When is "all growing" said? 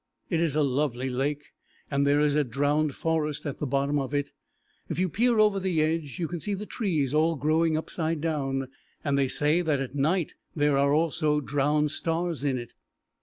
7.13-7.77